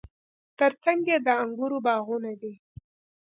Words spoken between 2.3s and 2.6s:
دي.